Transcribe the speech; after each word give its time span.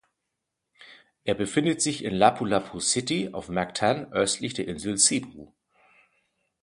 Er 1.25 1.35
befindet 1.35 1.79
sich 1.79 2.03
in 2.03 2.15
Lapu-Lapu 2.15 2.79
City 2.79 3.29
auf 3.33 3.49
Mactan 3.49 4.11
östlich 4.11 4.55
der 4.55 4.67
Insel 4.67 4.97
Cebu. 4.97 5.51